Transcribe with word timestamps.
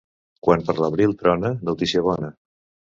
Quan 0.47 0.63
per 0.69 0.75
l'abril 0.79 1.15
trona, 1.21 1.55
notícia 1.71 2.07
bona. 2.11 2.35